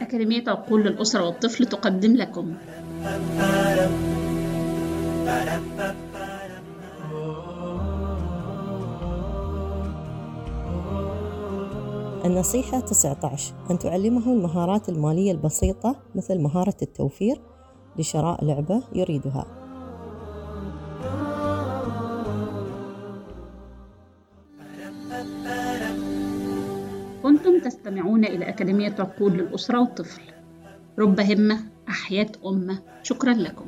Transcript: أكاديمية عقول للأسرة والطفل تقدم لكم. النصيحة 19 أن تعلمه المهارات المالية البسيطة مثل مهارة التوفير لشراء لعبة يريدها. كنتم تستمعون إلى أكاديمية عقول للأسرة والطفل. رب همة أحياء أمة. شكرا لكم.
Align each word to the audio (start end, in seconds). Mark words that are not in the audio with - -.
أكاديمية 0.00 0.44
عقول 0.48 0.82
للأسرة 0.84 1.26
والطفل 1.26 1.66
تقدم 1.66 2.16
لكم. 2.16 2.54
النصيحة 12.24 12.80
19 12.80 13.54
أن 13.70 13.78
تعلمه 13.78 14.32
المهارات 14.32 14.88
المالية 14.88 15.32
البسيطة 15.32 15.96
مثل 16.14 16.38
مهارة 16.38 16.76
التوفير 16.82 17.40
لشراء 17.98 18.44
لعبة 18.44 18.82
يريدها. 18.94 19.46
كنتم 27.40 27.60
تستمعون 27.60 28.24
إلى 28.24 28.48
أكاديمية 28.48 28.94
عقول 28.98 29.32
للأسرة 29.32 29.80
والطفل. 29.80 30.22
رب 30.98 31.20
همة 31.20 31.60
أحياء 31.88 32.30
أمة. 32.46 32.82
شكرا 33.02 33.32
لكم. 33.32 33.66